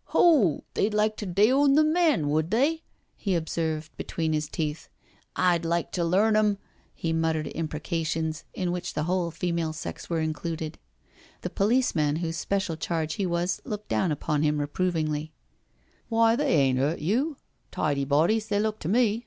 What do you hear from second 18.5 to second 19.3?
look to me."